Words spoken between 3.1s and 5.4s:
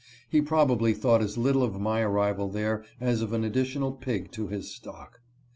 of an additional pig to his stock.